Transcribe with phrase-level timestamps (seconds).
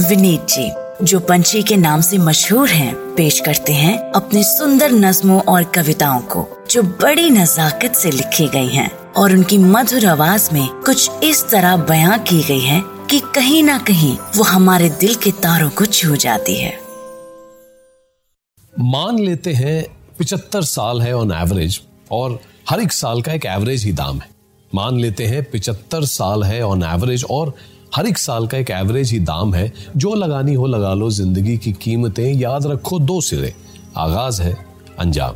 [0.00, 0.70] विनीत जी
[1.04, 6.20] जो पंछी के नाम से मशहूर हैं, पेश करते हैं अपने सुंदर नज्मों और कविताओं
[6.20, 11.44] को जो बड़ी नजाकत से लिखी गई हैं और उनकी मधुर आवाज़ में कुछ इस
[11.50, 15.86] तरह बयां की गई है कि कहीं ना कहीं वो हमारे दिल के तारों को
[15.86, 16.72] छू जाती है।
[18.78, 19.84] मान लेते हैं
[20.18, 21.80] पिचहत्तर साल है ऑन एवरेज
[22.12, 22.38] और
[22.70, 24.28] हर एक साल का एक एवरेज ही दाम है।
[24.74, 27.54] मान लेते हैं पिचहत्तर साल है ऑन एवरेज और
[27.96, 31.56] हर एक साल का एक एवरेज ही दाम है, जो लगानी हो लगा लो, ज़िंदगी
[31.56, 33.54] की कीमतें याद रखो, दो सिरे,
[33.96, 34.56] आगाज़ है,
[34.98, 35.34] अंजाम।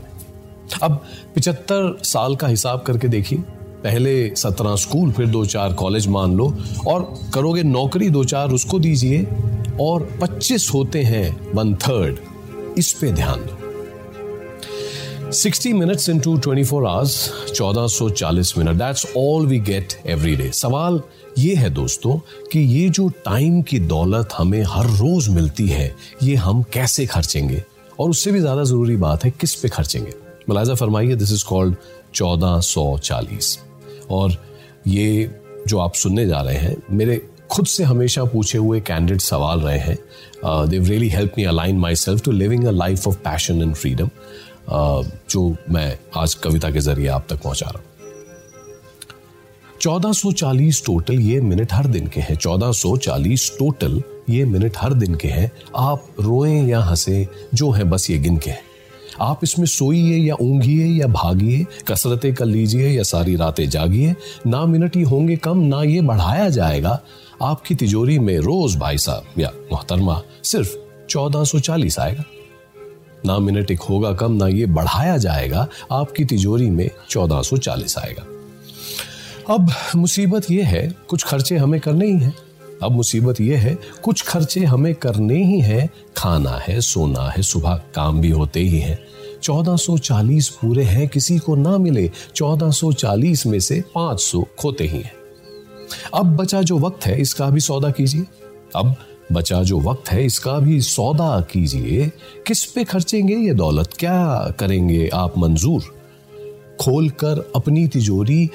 [0.83, 1.05] अब
[1.35, 3.39] पिचहत्तर साल का हिसाब करके देखिए,
[3.85, 6.55] पहले सत्रह स्कूल, फिर दो चार कॉलेज मान लो,
[6.87, 9.27] और करोगे नौकरी, दो चार उसको दीजिए,
[9.81, 12.19] और पच्चीस होते हैं वन थर्ड
[12.79, 13.64] इस पे ध्यान दो।
[15.34, 17.15] 60 minutes into 24 hours
[17.51, 21.01] 1440 minute that's all we get every day सवाल
[21.38, 22.19] ये है दोस्तों
[22.52, 27.62] कि ये जो टाइम की दौलत हमें हर रोज मिलती है, ये हम कैसे खर्चेंगे?
[28.00, 30.12] और उससे भी ज़्यादा ज़रूरी बात है किस पे खर्चेंगे?
[30.48, 31.77] मुलाजा फरमाइए दिस इज़ कॉल्ड
[32.14, 33.59] चौदह सौ चालीस
[34.11, 34.37] और
[34.87, 35.31] ये
[35.69, 39.78] जो आप सुनने जा रहे हैं, मेरे खुद से हमेशा पूछे हुए कैंडिडेट सवाल रहे
[39.78, 39.98] हैं।
[40.69, 44.11] They really help me align myself to living a life of passion and freedom
[44.70, 47.84] जो मैं आज कविता के ज़रिए आप तक पहुँचा रहा हूँ।
[49.81, 55.29] 1440 टोटल ये मिनट हर दिन के हैं। 1440 टोटल ये मिनट हर दिन के
[55.29, 58.62] हैं। आप रोएँ या हंसे, जो है बस ये गिन के हैं।
[59.21, 64.15] आप इसमें सोइए या ऊंघिए या भागिए, कसरतें कर लीजिए या सारी रातें जागिए,
[64.47, 67.01] ना मिनट ही होंगे कम, ना ये बढ़ाया जाएगा।
[67.43, 70.77] आपकी तिजोरी में रोज भाई साहब या मोहतरमा सिर्फ़
[71.09, 72.25] 1440 आएगा।
[73.27, 78.27] ना मिनट एक होगा कम ना ये बढ़ाया जाएगा, आपकी तिजोरी में 1440 आएगा।
[79.55, 82.34] अब मुसीबत यह है, कुछ खर्चे हमें करने ही हैं।
[82.83, 87.83] अब मुसीबत यह है, कुछ खर्चे हमें करने ही हैं। खाना है, सोना है, सुबह
[87.94, 88.98] काम भी होते ही हैं।
[89.42, 95.12] 1440 पूरे हैं, किसी को ना मिले। 1440 में से 500 खोते ही हैं।
[96.15, 98.25] अब बचा जो वक्त है, इसका भी सौदा कीजिए।
[98.76, 98.97] अब
[99.33, 102.12] बचा जो वक्त है, इसका भी सौदा कीजिए।
[102.47, 103.91] किस पे खर्चेंगे ये दौलत?
[103.99, 105.83] क्या करेंगे आप मंजूर?
[106.81, 108.47] खोलकर अपनी तिजोरी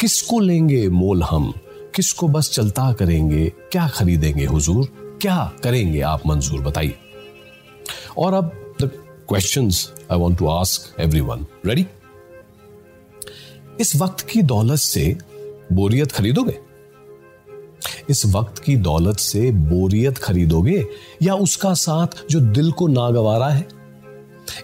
[0.00, 1.52] किसको लेंगे मोल हम?
[1.94, 3.52] किसको बस चलता करेंगे?
[3.72, 5.18] क्या खरीदेंगे हुजूर?
[5.22, 6.60] क्या करेंगे आप मंजूर?
[6.60, 6.94] बताइए।
[8.18, 8.90] और अब the
[9.28, 9.70] question
[10.12, 11.86] I want to ask everyone ready
[13.80, 15.16] इस वक्त की दौलत से
[15.72, 16.58] बोरियत खरीदोगे?
[18.10, 20.86] इस वक्त की दौलत से बोरियत खरीदोगे
[21.22, 23.68] या उसका साथ जो दिल को नागवारा है?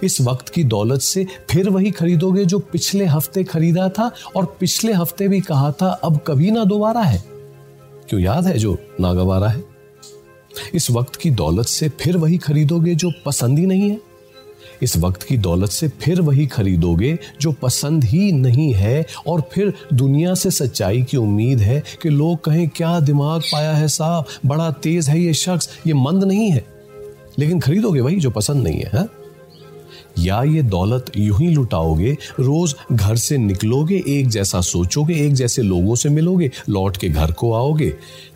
[0.02, 4.92] इस वक्त की दौलत से फिर वही खरीदोगे जो पिछले हफ़्ते खरीदा था और पिछले
[4.92, 7.24] हफ़्ते भी कहा था, अब कभी ना दोबारा है।
[8.08, 9.64] क्यों याद है जो नागवारा है?
[10.74, 14.09] इस वक्त की दौलत से फिर वही खरीदोगे जो पसंद ही नहीं है।
[14.82, 19.72] इस वक्त की दौलत से फिर वही खरीदोगे जो पसंद ही नहीं है और फिर
[19.92, 24.70] दुनिया से सच्चाई की उम्मीद है कि लोग कहें क्या दिमाग पाया है साहब बड़ा
[24.70, 26.64] तेज है ये शख्स ये मंद नहीं है
[27.38, 29.19] लेकिन खरीदोगे वही जो पसंद नहीं है, है?
[30.18, 35.62] या ये दौलत यूँ ही लुटाओगे, रोज घर से निकलोगे, एक जैसा सोचोगे, एक जैसे
[35.62, 37.90] लोगों से मिलोगे, लौट के घर को आओगे,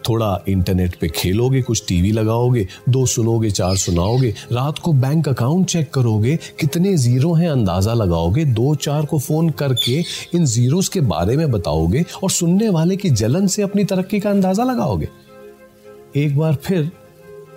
[0.08, 5.66] थोड़ा इंटरनेट पे खेलोगे, कुछ टीवी लगाओगे, दो सुनोगे, चार सुनाओगे, रात को बैंक अकाउंट
[5.66, 10.02] चेक करोगे, कितने ज़ीरो हैं अंदाज़ा लगाओगे, दो चार को फ़ोन करके
[10.34, 14.30] इन जीरोस के बारे में बताओगे और सुनने वाले की जलन से अपनी तरक्की का
[14.30, 15.08] अंदाज़ा लगाओगे।
[16.16, 16.90] एक बार फिर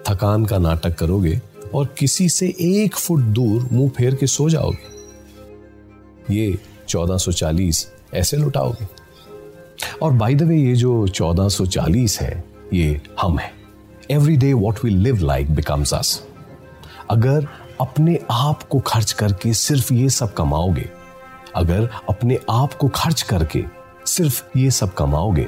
[0.07, 1.39] थकान का नाटक करोगे
[1.73, 6.57] और किसी से एक फुट दूर मुँह फेर के सो जाओगे। ये
[6.89, 8.87] 1440 ऐसे लुटाओगे।
[10.01, 13.51] और बाय द वे ये जो 1440 है, ये हम है।
[14.11, 16.21] Every day what we live like becomes us
[17.11, 17.47] अगर
[17.81, 20.89] अपने आप को खर्च करके सिर्फ़ ये सब कमाओगे,
[21.55, 23.63] अगर अपने आप को खर्च करके
[24.05, 25.47] सिर्फ़ ये सब कमाओगे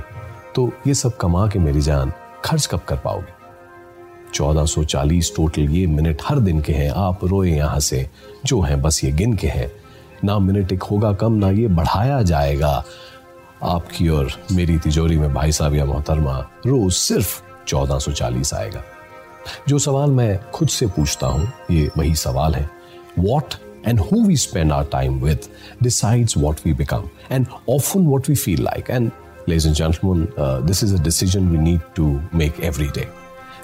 [0.56, 2.14] तो ये सब कमा के मेरी जान
[2.46, 3.39] खर्च कब कर पाओगे?
[4.34, 8.10] 1440 टोटल ये मिनट हर दिन के हैं। आप रोए यहाँ से।
[8.46, 9.72] जो है बस ये गिन के हैं।
[10.24, 12.84] ना मिनट एक होगा कम, ना ये बढ़ाया जाएगा।
[13.64, 18.84] आपकी और मेरी तिजोरी में भाई साहब या मोहतरमा, रोज सिर्फ़ 1440 आएगा।
[19.68, 22.70] जो सवाल मैं खुद से पूछता हूँ, ये वही सवाल है।
[23.20, 23.54] What
[23.88, 25.40] and who we spend our time with
[25.84, 29.12] decides what we become and often what we feel like and
[29.50, 33.19] ladies and this is a decision we need to make every day